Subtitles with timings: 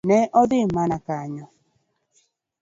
[0.09, 1.45] Ne odhi mana konyo.